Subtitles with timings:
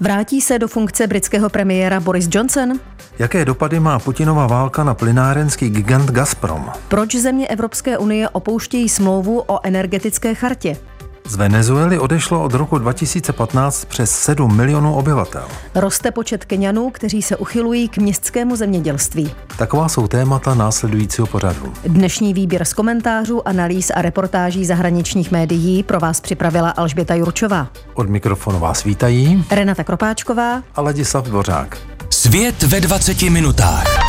[0.00, 2.80] Vrátí se do funkce britského premiéra Boris Johnson?
[3.18, 6.72] Jaké dopady má Putinova válka na plynárenský gigant Gazprom?
[6.88, 10.76] Proč země Evropské unie opouštějí smlouvu o energetické chartě?
[11.28, 15.44] Z Venezuely odešlo od roku 2015 přes 7 milionů obyvatel.
[15.74, 19.32] Roste počet Kenianů, kteří se uchylují k městskému zemědělství.
[19.58, 21.72] Taková jsou témata následujícího pořadu.
[21.84, 27.68] Dnešní výběr z komentářů, analýz a reportáží zahraničních médií pro vás připravila Alžběta Jurčová.
[27.94, 31.78] Od mikrofonu vás vítají Renata Kropáčková a Ladislav Dvořák.
[32.10, 34.05] Svět ve 20 minutách.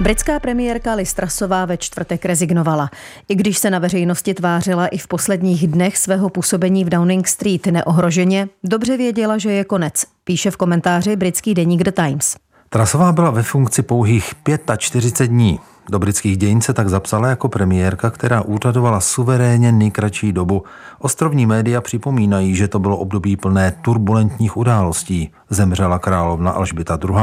[0.00, 2.90] Britská premiérka Listrasová ve čtvrtek rezignovala.
[3.28, 7.66] I když se na veřejnosti tvářila i v posledních dnech svého působení v Downing Street
[7.66, 12.36] neohroženě, dobře věděla, že je konec, píše v komentáři britský deník The Times.
[12.74, 14.34] Trasová byla ve funkci pouhých
[14.78, 15.60] 45 dní.
[15.88, 20.64] Do britských dějin se tak zapsala jako premiérka, která úřadovala suverénně nejkratší dobu.
[20.98, 25.32] Ostrovní média připomínají, že to bylo období plné turbulentních událostí.
[25.50, 27.16] Zemřela královna Alžběta II.,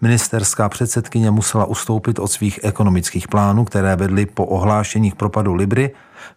[0.00, 5.90] ministerská předsedkyně musela ustoupit od svých ekonomických plánů, které vedly po ohlášeních propadu Libry,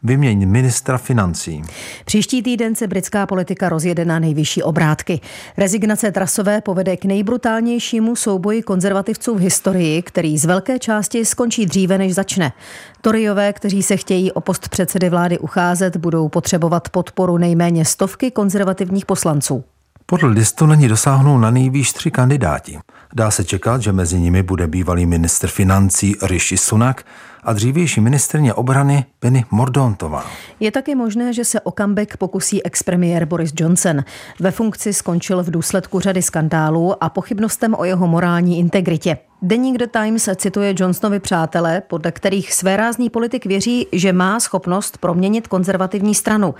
[0.03, 1.61] vyměň ministra financí.
[2.05, 5.19] Příští týden se britská politika rozjede na nejvyšší obrátky.
[5.57, 11.97] Rezignace Trasové povede k nejbrutálnějšímu souboji konzervativců v historii, který z velké části skončí dříve,
[11.97, 12.53] než začne.
[13.01, 19.05] Toryové, kteří se chtějí o post předsedy vlády ucházet, budou potřebovat podporu nejméně stovky konzervativních
[19.05, 19.63] poslanců.
[20.05, 22.79] Podle listu na ní dosáhnou na nejvýš tři kandidáti.
[23.13, 27.05] Dá se čekat, že mezi nimi bude bývalý ministr financí Rishi Sunak
[27.43, 30.25] a dřívější ministrně obrany Penny Mordontová.
[30.59, 34.03] Je taky možné, že se o comeback pokusí expremiér Boris Johnson.
[34.39, 39.17] Ve funkci skončil v důsledku řady skandálů a pochybnostem o jeho morální integritě.
[39.41, 45.47] Deník The Times cituje Johnsonovi přátele, podle kterých svérázný politik věří, že má schopnost proměnit
[45.47, 46.55] konzervativní stranu.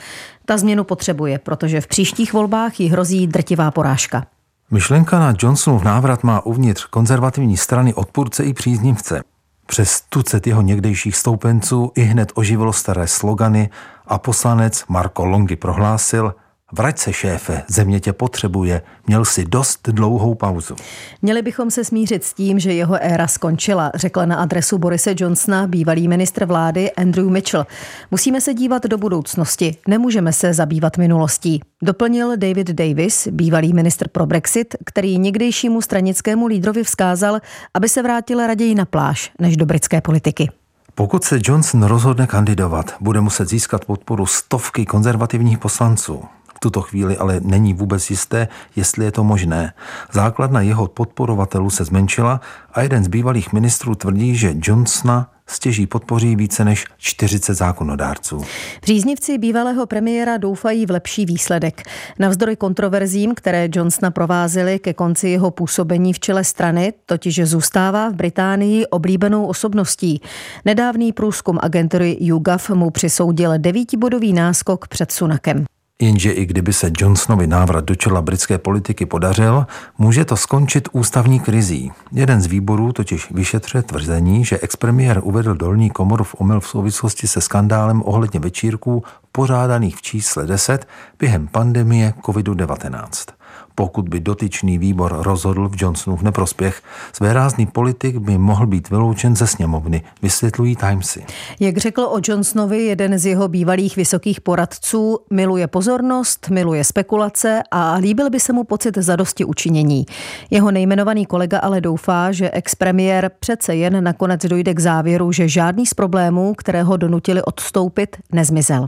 [0.46, 4.26] Ta změnu potřebuje, protože v příštích volbách jí hrozí drtivá porážka.
[4.72, 9.24] Myšlenka na Johnsonův návrat má uvnitř konzervativní strany odpůrce i příznivce.
[9.66, 13.70] Přes tucet jeho někdejších stoupenců i hned oživilo staré slogany
[14.08, 16.36] a poslanec Marko Longy prohlásil–
[16.72, 20.76] Vrať se, šéfe, země tě potřebuje, měl si dost dlouhou pauzu.
[21.22, 25.68] Měli bychom se smířit s tím, že jeho éra skončila, řekla na adresu Borise Johnsona
[25.68, 27.66] bývalý ministr vlády Andrew Mitchell.
[28.12, 31.62] Musíme se dívat do budoucnosti, nemůžeme se zabývat minulostí.
[31.84, 37.40] Doplnil David Davis, bývalý ministr pro Brexit, který někdejšímu stranickému lídrovi vzkázal,
[37.74, 40.50] aby se vrátil raději na pláž než do britské politiky.
[40.96, 46.24] Pokud se Johnson rozhodne kandidovat, bude muset získat podporu stovky konzervativních poslanců.
[46.58, 49.74] V tuto chvíli ale není vůbec jisté, jestli je to možné.
[50.12, 52.42] Základna jeho podporovatelů se zmenšila
[52.74, 58.42] a jeden z bývalých ministrů tvrdí, že Johnsona stěží podpoří více než 40 zákonodárců.
[58.82, 61.84] Příznivci bývalého premiéra doufají v lepší výsledek.
[62.20, 68.14] Navzdory kontroverzím, které Johnsona provázely ke konci jeho působení v čele strany, totiž zůstává v
[68.14, 70.22] Británii oblíbenou osobností.
[70.66, 75.66] Nedávný průzkum agentury YouGov mu přisoudil devítibodový náskok před Sunakem.
[76.02, 79.66] Jenže i kdyby se Johnsonovi návrat do čela britské politiky podařil,
[79.98, 81.92] může to skončit ústavní krizí.
[82.12, 87.28] Jeden z výborů totiž vyšetřuje tvrzení, že expremiér uvedl dolní komoru v omyl v souvislosti
[87.28, 90.88] se skandálem ohledně večírků pořádaných v čísle 10
[91.20, 93.37] během pandemie COVID-19
[93.80, 96.82] pokud by dotyčný výbor rozhodl v Johnsonův neprospěch.
[97.14, 101.26] Svérázný politik by mohl být vyloučen ze sněmovny, vysvětlují Timesy.
[101.60, 107.96] Jak řekl o Johnsonovi jeden z jeho bývalých vysokých poradců, miluje pozornost, miluje spekulace a
[107.96, 110.06] líbil by se mu pocit zadosti učinění.
[110.50, 115.86] Jeho nejmenovaný kolega ale doufá, že expremiér přece jen nakonec dojde k závěru, že žádný
[115.86, 118.88] z problémů, které ho donutili odstoupit, nezmizel.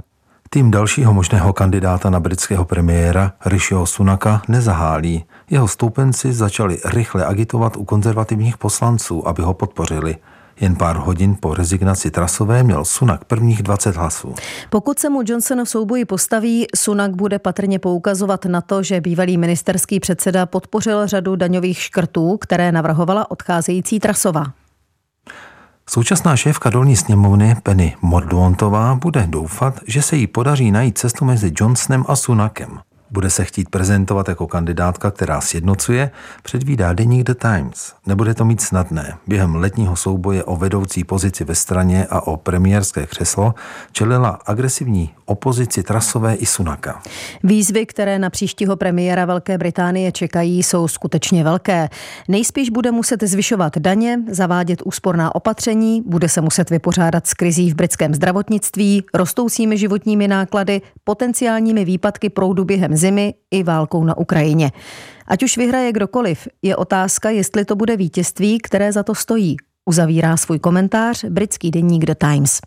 [0.51, 5.25] Tým dalšího možného kandidáta na britského premiéra Rishiho Sunaka nezahálí.
[5.49, 10.15] Jeho stoupenci začali rychle agitovat u konzervativních poslanců, aby ho podpořili.
[10.61, 14.35] Jen pár hodin po rezignaci Trasové měl Sunak prvních 20 hlasů.
[14.69, 19.37] Pokud se mu Johnson v souboji postaví, Sunak bude patrně poukazovat na to, že bývalý
[19.37, 24.45] ministerský předseda podpořil řadu daňových škrtů, které navrhovala odcházející Trasová.
[25.89, 31.51] Současná šéfka dolní sněmovny Penny Mordontová bude doufat, že se jí podaří najít cestu mezi
[31.59, 32.79] Johnsonem a Sunakem.
[33.11, 36.11] Bude se chtít prezentovat jako kandidátka, která sjednocuje,
[36.43, 37.93] předvídá deník The Times.
[38.05, 39.13] Nebude to mít snadné.
[39.27, 43.53] Během letního souboje o vedoucí pozici ve straně a o premiérské křeslo
[43.91, 47.01] čelila agresivní opozici Trasové i Sunaka.
[47.43, 51.89] Výzvy, které na příštího premiéra Velké Británie čekají, jsou skutečně velké.
[52.27, 57.75] Nejspíš bude muset zvyšovat daně, zavádět úsporná opatření, bude se muset vypořádat s krizí v
[57.75, 64.71] britském zdravotnictví, rostoucími životními náklady, potenciálními výpadky proudu během zimy i válkou na Ukrajině.
[65.27, 69.57] Ať už vyhraje kdokoliv, je otázka, jestli to bude vítězství, které za to stojí.
[69.85, 72.59] Uzavírá svůj komentář britský deník The Times.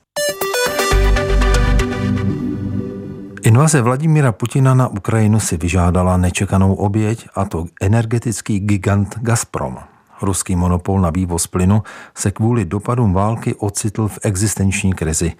[3.43, 9.92] Invaze Vladimíra Putina na Ukrajinu si vyžádala nečekanou oběť, a to energetický gigant Gazprom.
[10.23, 11.83] Ruský monopol na vývoz plynu
[12.15, 15.33] se kvůli dopadům války ocitl v existenční krizi.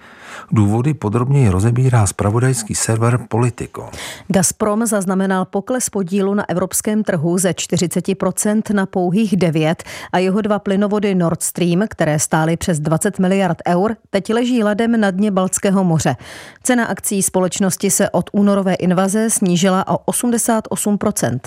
[0.51, 3.89] Důvody podrobněji rozebírá spravodajský server Politico.
[4.27, 10.59] Gazprom zaznamenal pokles podílu na evropském trhu ze 40% na pouhých 9 a jeho dva
[10.59, 15.83] plynovody Nord Stream, které stály přes 20 miliard eur, teď leží ladem na dně Baltského
[15.83, 16.15] moře.
[16.63, 21.39] Cena akcí společnosti se od únorové invaze snížila o 88%.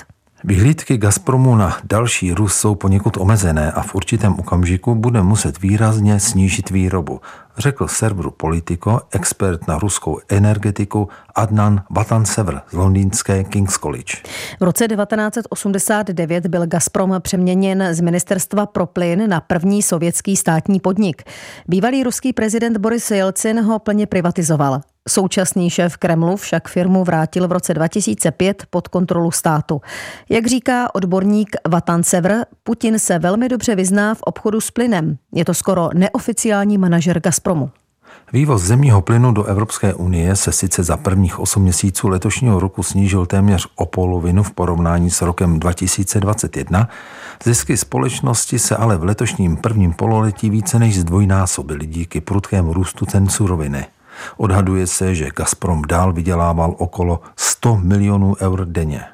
[0.47, 6.21] Vyhlídky Gazpromu na další růst jsou poněkud omezené a v určitém okamžiku bude muset výrazně
[6.21, 7.21] snížit výrobu,
[7.59, 14.15] řekl serveru Politico expert na ruskou energetiku Adnan Vatansever z londýnské King's College.
[14.61, 21.23] V roce 1989 byl Gazprom přeměněn z ministerstva pro plyn na první sovětský státní podnik.
[21.69, 24.81] Bývalý ruský prezident Boris Jelcin ho plně privatizoval.
[25.09, 29.81] Současný šéf Kremlu však firmu vrátil v roce 2005 pod kontrolu státu.
[30.29, 32.33] Jak říká odborník Vatan Sevr,
[32.63, 35.17] Putin se velmi dobře vyzná v obchodu s plynem.
[35.35, 37.46] Je to skoro neoficiální manažer Gazpromu.
[38.33, 43.27] Vývoz zemního plynu do Evropské unie se sice za prvních 8 měsíců letošního roku snížil
[43.27, 46.89] téměř o polovinu v porovnání s rokem 2021.
[47.45, 53.29] Zisky společnosti se ale v letošním prvním pololetí více než zdvojnásobily díky prudkému růstu cen
[53.29, 53.87] suroviny.
[54.37, 59.05] Odhaduje se, že Gazprom dál vydělával okolo 100 milionů eur denně.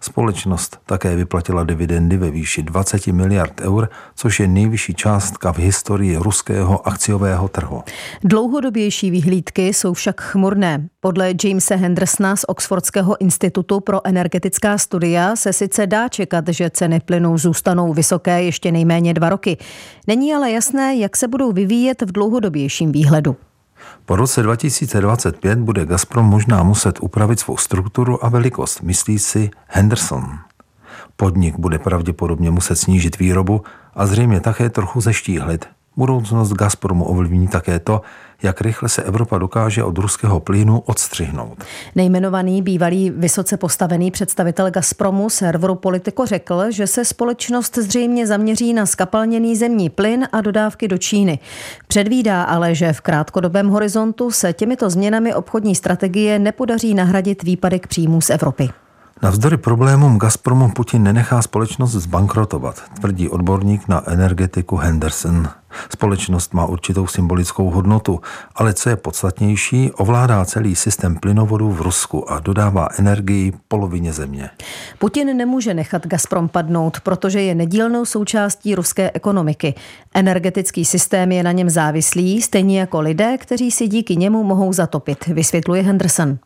[0.00, 6.16] Společnost také vyplatila dividendy ve výši 20 miliard eur, což je nejvyšší částka v historii
[6.16, 7.82] ruského akciového trhu.
[8.24, 10.88] Dlouhodobější vyhlídky jsou však chmurné.
[11.00, 17.00] Podle Jamesa Hendersona z Oxfordského institutu pro energetická studia se sice dá čekat, že ceny
[17.00, 19.56] plynu zůstanou vysoké ještě nejméně dva roky.
[20.06, 23.36] Není ale jasné, jak se budou vyvíjet v dlouhodobějším výhledu.
[24.04, 30.38] Po roce 2025 bude Gazprom možná muset upravit svou strukturu a velikost, myslí si Henderson.
[31.16, 33.62] Podnik bude pravděpodobně muset snížit výrobu
[33.94, 35.66] a zřejmě také trochu zeštíhlit.
[35.96, 38.02] Budoucnost Gazpromu ovlivní také to,
[38.42, 41.64] jak rychle se Evropa dokáže od ruského plynu odstřihnout.
[41.94, 48.86] Nejmenovaný bývalý vysoce postavený představitel Gazpromu serveru Politico řekl, že se společnost zřejmě zaměří na
[48.86, 51.38] skapalněný zemní plyn a dodávky do Číny.
[51.88, 58.20] Předvídá ale, že v krátkodobém horizontu se těmito změnami obchodní strategie nepodaří nahradit výpadek příjmů
[58.20, 58.68] z Evropy.
[59.22, 65.48] Navzdory problémům Gazpromu Putin nenechá společnost zbankrotovat, tvrdí odborník na energetiku Henderson.
[65.92, 68.20] Společnost má určitou symbolickou hodnotu,
[68.54, 74.50] ale co je podstatnější, ovládá celý systém plynovodů v Rusku a dodává energii polovině země.
[74.98, 79.74] Putin nemůže nechat Gazprom padnout, protože je nedílnou součástí ruské ekonomiky.
[80.14, 85.26] Energetický systém je na něm závislý, stejně jako lidé, kteří si díky němu mohou zatopit,
[85.26, 86.38] vysvětluje Henderson.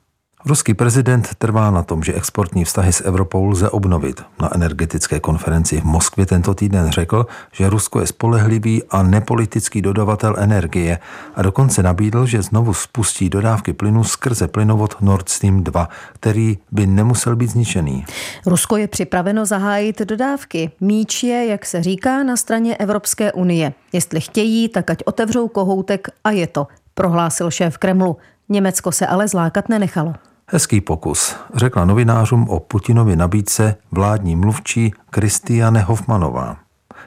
[0.46, 4.22] Ruský prezident trvá na tom, že exportní vztahy s Evropou lze obnovit.
[4.40, 10.34] Na energetické konferenci v Moskvě tento týden řekl, že Rusko je spolehlivý a nepolitický dodavatel
[10.38, 10.98] energie
[11.34, 16.86] a dokonce nabídl, že znovu spustí dodávky plynu skrze plynovod Nord Stream 2, který by
[16.86, 18.04] nemusel být zničený.
[18.46, 20.70] Rusko je připraveno zahájit dodávky.
[20.80, 23.72] Míč je, jak se říká, na straně Evropské unie.
[23.92, 28.16] Jestli chtějí, tak ať otevřou kohoutek a je to, prohlásil šéf Kremlu.
[28.48, 30.14] Německo se ale zlákat nenechalo.
[30.54, 36.56] Hezký pokus, řekla novinářům o Putinovi nabídce vládní mluvčí Kristiane Hofmanová.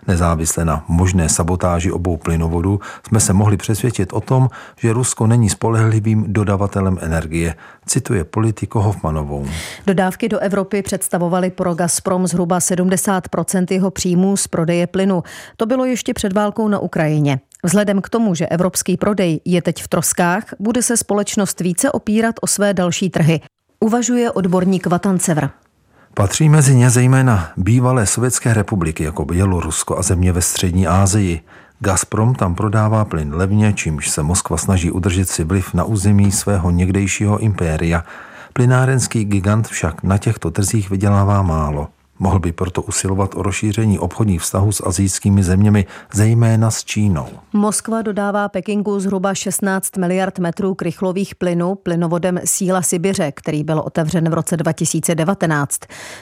[0.07, 4.49] Nezávisle na možné sabotáži obou plynovodů jsme se mohli přesvědčit o tom,
[4.79, 9.47] že Rusko není spolehlivým dodavatelem energie, cituje politiko Hofmanovou.
[9.87, 13.23] Dodávky do Evropy představovaly pro Gazprom zhruba 70
[13.69, 15.23] jeho příjmů z prodeje plynu.
[15.57, 17.39] To bylo ještě před válkou na Ukrajině.
[17.65, 22.35] Vzhledem k tomu, že evropský prodej je teď v troskách, bude se společnost více opírat
[22.41, 23.41] o své další trhy.
[23.79, 25.49] Uvažuje odborník Vatancevr.
[26.13, 31.41] Patří mezi ně zejména bývalé sovětské republiky jako Bělorusko a země ve střední Asii.
[31.79, 36.71] Gazprom tam prodává plyn levně, čímž se Moskva snaží udržet si vliv na území svého
[36.71, 38.03] někdejšího impéria.
[38.53, 41.87] Plynárenský gigant však na těchto trzích vydělává málo.
[42.19, 47.27] Mohl by proto usilovat o rozšíření obchodních vztahů s azijskými zeměmi, zejména s Čínou.
[47.53, 54.29] Moskva dodává Pekingu zhruba 16 miliard metrů krychlových plynů plynovodem Síla Sibiře, který byl otevřen
[54.29, 55.79] v roce 2019.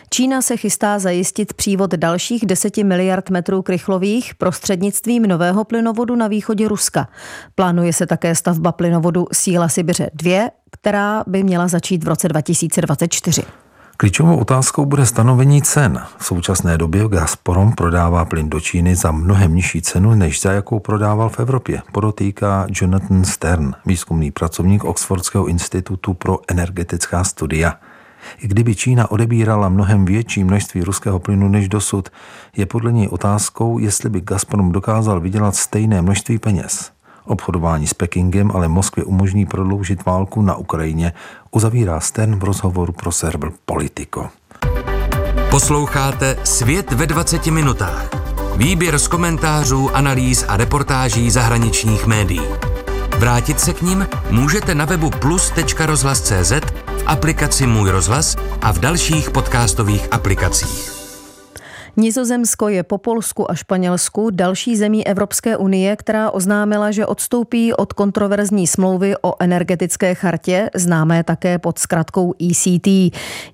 [0.09, 6.67] Čína se chystá zajistit přívod dalších 10 miliard metrů krychlových prostřednictvím nového plynovodu na východě
[6.67, 7.07] Ruska.
[7.55, 13.43] Plánuje se také stavba plynovodu Síla Sibiře 2, která by měla začít v roce 2024.
[14.03, 16.01] Klíčovou otázkou bude stanovení cen.
[16.17, 20.79] V současné době Gazprom prodává plyn do Číny za mnohem nižší cenu, než za jakou
[20.79, 27.79] prodával v Evropě, podotýká Jonathan Stern, výzkumný pracovník Oxfordského institutu pro energetická studia.
[28.39, 32.09] I kdyby Čína odebírala mnohem větší množství ruského plynu než dosud,
[32.55, 36.92] je podle něj otázkou, jestli by Gazprom dokázal vydělat stejné množství peněz.
[37.25, 41.13] Obchodování s Pekingem ale Moskvě umožní prodloužit válku na Ukrajině,
[41.51, 44.29] uzavírá Stern v rozhovoru pro server Politico.
[45.49, 48.09] Posloucháte Svět ve 20 minutách.
[48.55, 52.47] Výběr z komentářů, analýz a reportáží zahraničních médií.
[53.17, 56.51] Vrátit se k ním můžete na webu plus.rozhlas.cz,
[56.87, 61.02] v aplikaci Můj rozhlas a v dalších podcastových aplikacích.
[61.97, 67.93] Nizozemsko je po Polsku a Španělsku další zemí Evropské unie, která oznámila, že odstoupí od
[67.93, 72.87] kontroverzní smlouvy o energetické chartě, známé také pod zkratkou ECT.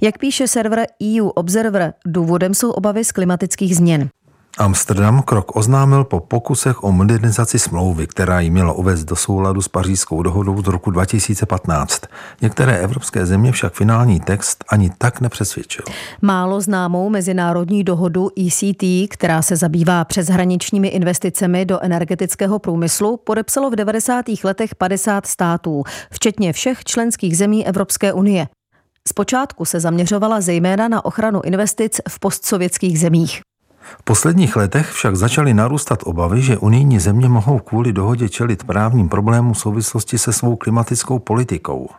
[0.01, 4.10] Jak píše server EU Observer, důvodem jsou obavy z klimatických změn.
[4.59, 9.67] Amsterdam krok oznámil po pokusech o modernizaci smlouvy, která ji měla uvést do souladu s
[9.67, 12.01] pařížskou dohodou z roku 2015.
[12.41, 15.85] Některé evropské země však finální text ani tak nepřesvědčil.
[16.21, 23.75] Málo známou mezinárodní dohodu ECT, která se zabývá přeshraničními investicemi do energetického průmyslu, podepsalo v
[23.75, 24.25] 90.
[24.43, 28.47] letech 50 států, včetně všech členských zemí Evropské unie.
[29.07, 33.41] Zpočátku se zaměřovala zejména na ochranu investic v postsovětských zemích.
[33.81, 39.09] V posledních letech však začaly narůstat obavy, že unijní země mohou kvůli dohodě čelit právním
[39.09, 41.89] problémům v souvislosti se svou klimatickou politikou.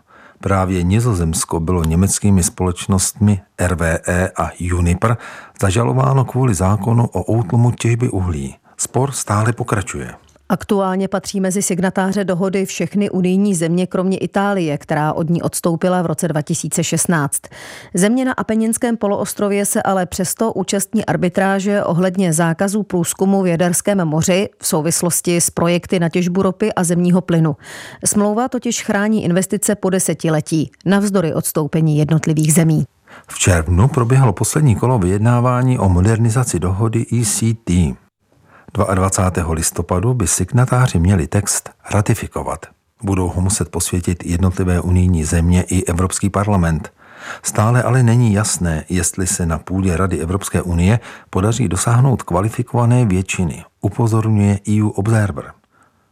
[0.41, 5.17] Právě Nizozemsko bylo německými společnostmi RWE a Uniper
[5.61, 8.57] zažalováno kvůli zákonu o útlumu těžby uhlí.
[8.77, 10.15] Spor stále pokračuje.
[10.51, 16.07] Aktuálně patří mezi signatáře dohody všechny unijní země, kromě Itálie, která od ní odstoupila v
[16.07, 17.43] roce 2016.
[17.95, 24.49] Země na Apeninském poloostrově se ale přesto účastní arbitráže ohledně zákazů průzkumu v Jaderském moři
[24.59, 27.57] v souvislosti s projekty na těžbu ropy a zemního plynu.
[28.05, 32.85] Smlouva totiž chrání investice po desetiletí, navzdory odstoupení jednotlivých zemí.
[33.29, 38.01] V červnu proběhlo poslední kolo vyjednávání o modernizaci dohody ECT.
[38.75, 39.53] 22.
[39.53, 42.67] listopadu by signatáři měli text ratifikovat.
[43.03, 46.93] Budou ho muset posvětit jednotlivé unijní země i Evropský parlament.
[47.43, 51.01] Stále ale není jasné, jestli se na půdě Rady Evropské unie
[51.31, 55.53] podaří dosáhnout kvalifikované většiny, upozorňuje EU Observer.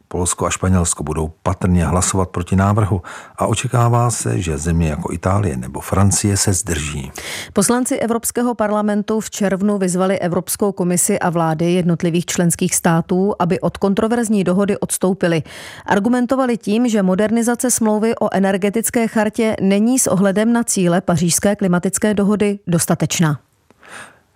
[0.09, 3.03] Polsko a Španělsko budou patrně hlasovat proti návrhu
[3.37, 7.12] a očekává se, že země jako Itálie nebo Francie se zdrží.
[7.53, 13.77] Poslanci Evropského parlamentu v červnu vyzvali Evropskou komisi a vlády jednotlivých členských států, aby od
[13.77, 15.43] kontroverzní dohody odstoupili.
[15.87, 22.15] Argumentovali tím, že modernizace smlouvy o energetické chartě není s ohledem na cíle pařížské klimatické
[22.15, 23.41] dohody dostatečná.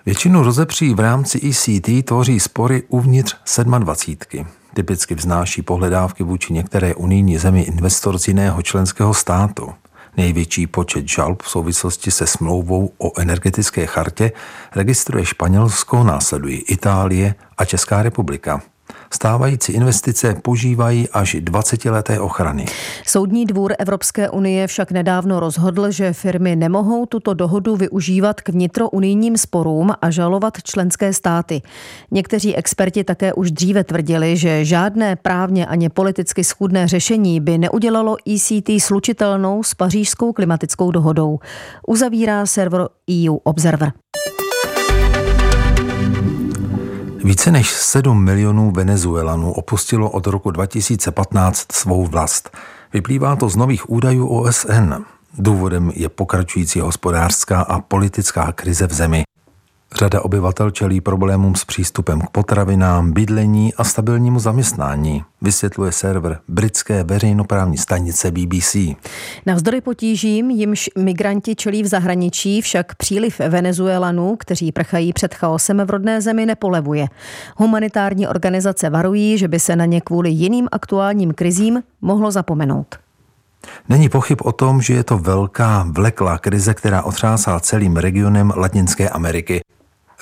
[0.07, 3.37] Většinu rozepří v rámci ECT tvoří spory uvnitř
[3.79, 9.73] 27 typicky vznáší pohledávky vůči některé unijní zemi investor z jiného členského státu.
[10.17, 14.33] Největší počet žalb v souvislosti se smlouvou o energetické chartě
[14.77, 18.63] registruje Španělsko, následují Itálie a Česká republika.
[19.11, 22.67] Stávající investice požívají až 20 leté ochrany.
[23.07, 29.37] Soudní dvůr Evropské unie však nedávno rozhodl, že firmy nemohou tuto dohodu využívat k vnitrounijním
[29.37, 31.63] sporům a žalovat členské státy.
[32.11, 38.17] Někteří experti také už dříve tvrdili, že žádné právně ani politicky schůdné řešení by neudělalo
[38.35, 41.39] ECT slučitelnou s pařížskou klimatickou dohodou.
[41.87, 43.93] Uzavírá server EU Observer.
[47.25, 52.57] Více než 7 milionů Venezuelanů opustilo od roku 2015 svou vlast.
[52.93, 54.95] Vyplývá to z nových údajů OSN.
[55.39, 59.23] Důvodem je pokračující hospodářská a politická krize v zemi.
[59.95, 67.05] Řada obyvatel čelí problémům s přístupem k potravinám, bydlení a stabilnímu zaměstnání, vysvětluje server britské
[67.05, 68.77] veřejnoprávní stanice BBC.
[69.47, 75.91] Navzdory potížím, jimž migranti čelí v zahraničí, však příliv Venezuelanů, kteří prchají před chaosem v
[75.91, 77.07] rodné zemi, nepolevuje.
[77.57, 82.97] Humanitární organizace varují, že by se na ně kvůli jiným aktuálním krizím mohlo zapomenout.
[83.89, 89.09] Není pochyb o tom, že je to velká vleklá krize, která otřásá celým regionem Latinské
[89.09, 89.61] Ameriky,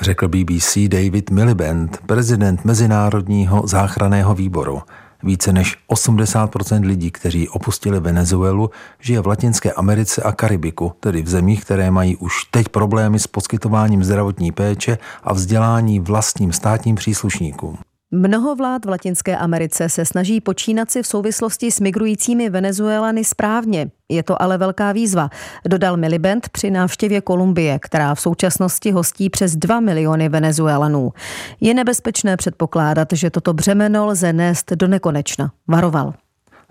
[0.00, 4.82] řekl BBC David Miliband, prezident Mezinárodního záchraného výboru.
[5.22, 11.28] Více než 80% lidí, kteří opustili Venezuelu, žije v Latinské Americe a Karibiku, tedy v
[11.28, 17.78] zemích, které mají už teď problémy s poskytováním zdravotní péče a vzdělání vlastním státním příslušníkům.
[18.12, 23.90] Mnoho vlád v Latinské Americe se snaží počínat si v souvislosti s migrujícími Venezuelany správně.
[24.08, 25.30] Je to ale velká výzva,
[25.68, 31.12] dodal Miliband při návštěvě Kolumbie, která v současnosti hostí přes 2 miliony Venezuelanů.
[31.60, 36.14] Je nebezpečné předpokládat, že toto břemeno lze nést do nekonečna, varoval.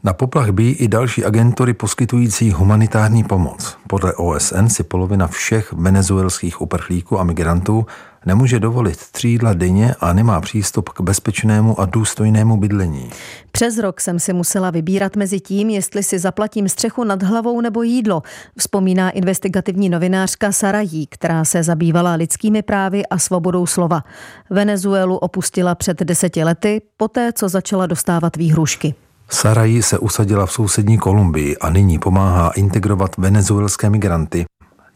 [0.03, 3.77] Na poplach bí i další agentury poskytující humanitární pomoc.
[3.87, 7.85] Podle OSN si polovina všech venezuelských uprchlíků a migrantů
[8.25, 13.09] nemůže dovolit tři jídla denně a nemá přístup k bezpečnému a důstojnému bydlení.
[13.51, 17.83] Přes rok jsem si musela vybírat mezi tím, jestli si zaplatím střechu nad hlavou nebo
[17.83, 18.23] jídlo,
[18.57, 24.03] vzpomíná investigativní novinářka Sarají, která se zabývala lidskými právy a svobodou slova.
[24.49, 28.95] Venezuelu opustila před deseti lety, poté co začala dostávat výhrušky.
[29.29, 34.45] Sarají se usadila v sousední Kolumbii a nyní pomáhá integrovat venezuelské migranty.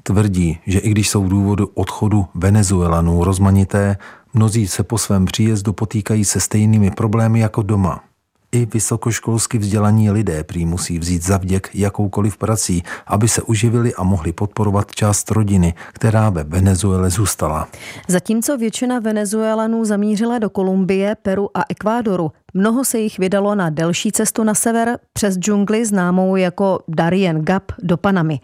[0.04, 3.98] Tvrdí, že i když jsou důvody odchodu Venezuelanů rozmanité,
[4.34, 8.04] mnozí se po svém příjezdu potýkají se stejnými problémy jako doma.
[8.52, 14.34] I vysokoškolsky vzdělaní lidé prý musí vzít zavděk jakoukoliv prací, aby se uživili a mohli
[14.34, 17.68] podporovat část rodiny, která ve Venezuele zůstala.
[18.08, 24.12] Zatímco většina Venezuelanů zamířila do Kolumbie, Peru a Ekvádoru, Mnoho se jich vydalo na delší
[24.12, 28.40] cestu na sever přes džungli známou jako Darien Gap do Panamy.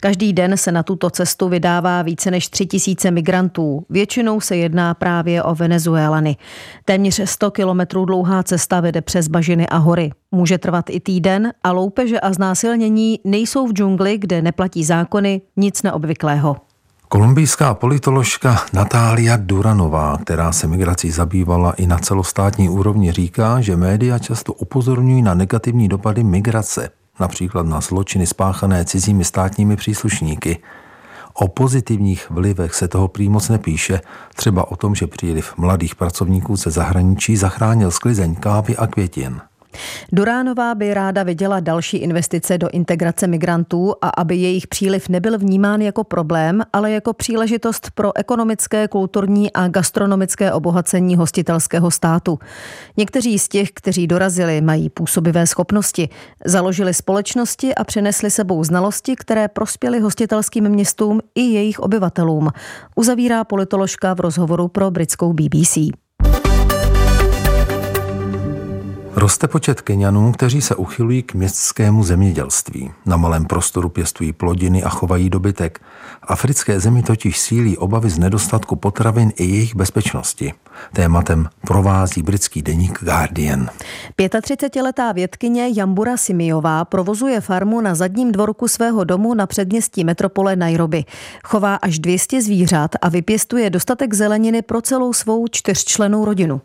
[0.00, 3.86] Každý den se na tuto cestu vydává více než tři tisíce migrantů.
[3.90, 6.36] Většinou se jedná právě o Venezuelany.
[6.84, 10.10] Téměř 100 kilometrů dlouhá cesta vede přes bažiny a hory.
[10.32, 15.82] Může trvat i týden a loupeže a znásilnění nejsou v džungli, kde neplatí zákony, nic
[15.82, 16.56] neobvyklého.
[17.08, 24.18] Kolumbijská politoložka Natália Duranová, která se migrací zabývala i na celostátní úrovni, říká, že média
[24.18, 30.58] často upozorňují na negativní dopady migrace, například na zločiny spáchané cizími státními příslušníky.
[31.34, 34.00] O pozitivních vlivech se toho prý moc nepíše,
[34.34, 39.40] třeba o tom, že příliv mladých pracovníků ze zahraničí zachránil sklizeň kávy a květin.
[40.12, 45.80] Duránová by ráda viděla další investice do integrace migrantů a aby jejich příliv nebyl vnímán
[45.82, 52.38] jako problém, ale jako příležitost pro ekonomické, kulturní a gastronomické obohacení hostitelského státu.
[52.96, 56.08] Někteří z těch, kteří dorazili, mají působivé schopnosti,
[56.44, 62.50] založili společnosti a přinesli sebou znalosti, které prospěly hostitelským městům i jejich obyvatelům,
[62.96, 65.78] uzavírá politoložka v rozhovoru pro britskou BBC.
[69.16, 72.92] Roste počet Kenianů, kteří se uchylují k městskému zemědělství.
[73.06, 75.80] Na malém prostoru pěstují plodiny a chovají dobytek.
[76.22, 80.52] Africké zemi totiž sílí obavy z nedostatku potravin i jejich bezpečnosti.
[80.92, 83.68] Tématem provází britský deník Guardian.
[84.18, 91.04] 35-letá vědkyně Jambura Simiová provozuje farmu na zadním dvorku svého domu na předměstí metropole Nairobi.
[91.44, 96.60] Chová až 200 zvířat a vypěstuje dostatek zeleniny pro celou svou čtyřčlenou rodinu.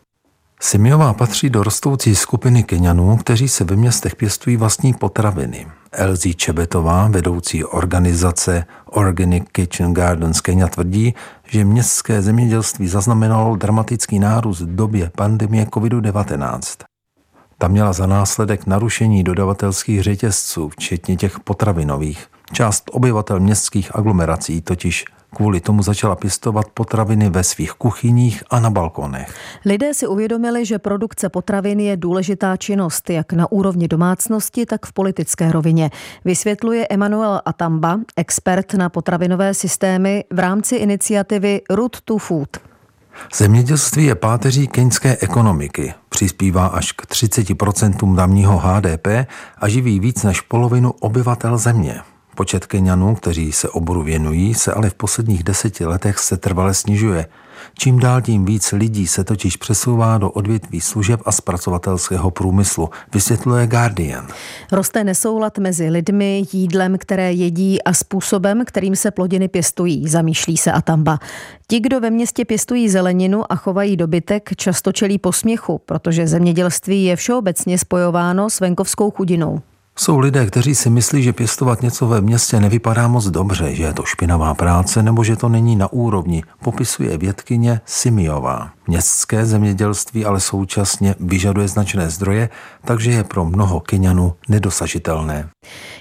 [0.62, 5.66] Simiová patří do rostoucí skupiny Kenianů, kteří se ve městech pěstují vlastní potraviny.
[5.92, 11.14] Elzí Čebetová, vedoucí organizace Organic Kitchen Gardens Kenya, tvrdí,
[11.46, 16.84] že městské zemědělství zaznamenalo dramatický nárůst v době pandemie COVID-19.
[17.58, 22.26] Ta měla za následek narušení dodavatelských řetězců, včetně těch potravinových.
[22.52, 28.70] Část obyvatel městských aglomerací totiž Kvůli tomu začala pěstovat potraviny ve svých kuchyních a na
[28.70, 29.34] balkonech.
[29.64, 34.92] Lidé si uvědomili, že produkce potravin je důležitá činnost, jak na úrovni domácnosti, tak v
[34.92, 35.90] politické rovině.
[36.24, 42.48] Vysvětluje Emanuel Atamba, expert na potravinové systémy v rámci iniciativy Root to Food.
[43.34, 49.06] Zemědělství je páteří keňské ekonomiky, přispívá až k 30% tamního HDP
[49.58, 52.00] a živí víc než polovinu obyvatel země.
[52.40, 57.26] Počet Kenianů, kteří se oboru věnují, se ale v posledních deseti letech se trvale snižuje.
[57.78, 63.66] Čím dál tím víc lidí se totiž přesouvá do odvětví služeb a zpracovatelského průmyslu, vysvětluje
[63.66, 64.28] Guardian.
[64.72, 70.72] Roste nesoulad mezi lidmi, jídlem, které jedí a způsobem, kterým se plodiny pěstují, zamýšlí se
[70.72, 71.18] Atamba.
[71.68, 77.16] Ti, kdo ve městě pěstují zeleninu a chovají dobytek, často čelí posměchu, protože zemědělství je
[77.16, 79.60] všeobecně spojováno s venkovskou chudinou.
[80.00, 83.92] Jsou lidé, kteří si myslí, že pěstovat něco ve městě nevypadá moc dobře, že je
[83.92, 88.70] to špinavá práce nebo že to není na úrovni, popisuje vědkyně Simiová.
[88.90, 92.48] Městské zemědělství ale současně vyžaduje značné zdroje,
[92.84, 95.48] takže je pro mnoho Kenianů nedosažitelné.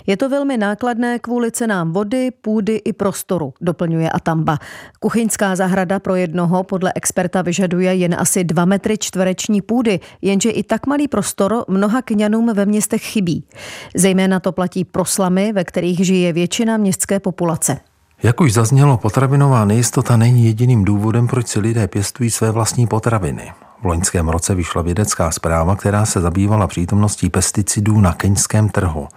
[0.07, 4.57] Je to velmi nákladné kvůli cenám vody, půdy i prostoru, doplňuje Atamba.
[4.99, 10.63] Kuchyňská zahrada pro jednoho podle experta vyžaduje jen asi 2 metry čtvereční půdy, jenže i
[10.63, 13.43] tak malý prostor mnoha Kenianům ve městech chybí.
[13.95, 17.79] Zejména to platí pro slamy, ve kterých žije většina městské populace.
[18.23, 23.53] Jak už zaznělo, potravinová nejistota není jediným důvodem, proč si lidé pěstují své vlastní potraviny.
[23.81, 29.07] V loňském roce vyšla vědecká zpráva, která se zabývala přítomností pesticidů na keňském trhu.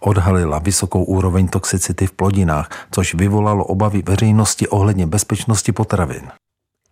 [0.00, 6.22] Odhalila vysokou úroveň toxicity v plodinách, což vyvolalo obavy veřejnosti ohledně bezpečnosti potravin.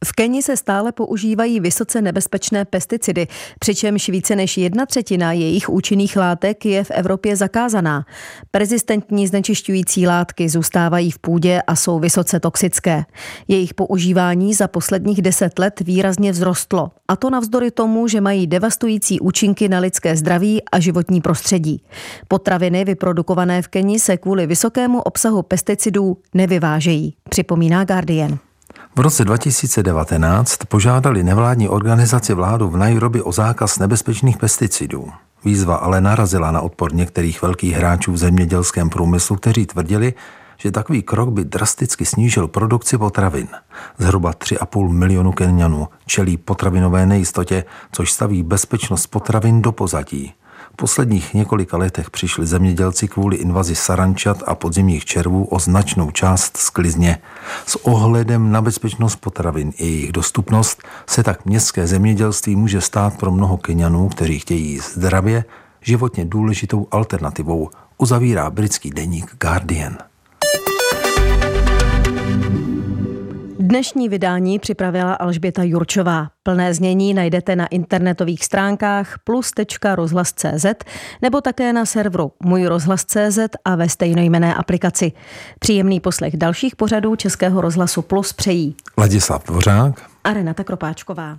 [0.05, 3.27] V Keni se stále používají vysoce nebezpečné pesticidy,
[3.59, 8.07] přičemž více než jedna třetina jejich účinných látek je v Evropě zakázaná.
[8.51, 13.05] Persistentní znečišťující látky zůstávají v půdě a jsou vysoce toxické.
[13.49, 19.21] Jejich používání za posledních deset let výrazně vzrostlo, a to navzdory tomu, že mají devastující
[19.21, 21.83] účinky na lidské zdraví a životní prostředí.
[22.29, 28.39] Potraviny vyprodukované v Keni se kvůli vysokému obsahu pesticidů nevyvážejí, připomíná Guardian.
[28.99, 35.13] V roce 2019 požádali nevládní organizaci vládu v Nairobi o zákaz nebezpečných pesticidů.
[35.45, 40.15] Výzva ale narazila na odpor některých velkých hráčů v zemědělském průmyslu, kteří tvrdili,
[40.57, 43.49] že takový krok by drasticky snížil produkci potravin.
[43.99, 50.33] Zhruba 3,5 milionu Kenianů čelí potravinové nejistotě, což staví bezpečnost potravin do pozadí
[50.81, 57.19] posledních několika letech přišli zemědělci kvůli invazi sarančat a podzimních červů o značnou část sklizně.
[57.67, 63.33] S ohledem na bezpečnost potravin i jejich dostupnost se tak městské zemědělství může stát pro
[63.33, 65.45] mnoho Kenianů, kteří chtějí zdravě,
[65.81, 69.99] životně důležitou alternativou, uzavírá britský deník Guardian.
[73.71, 76.29] Dnešní vydání připravila Alžběta Jurčová.
[76.43, 80.67] Plné znění najdete na internetových stránkách plus.rozhlas.cz
[81.23, 85.13] nebo také na serveru Můj rozhlas.cz a ve stejnojmené aplikaci.
[85.59, 91.37] Příjemný poslech dalších pořadů Českého rozhlasu Plus přejí Ladislav Dvořák a Renata Kropáčková.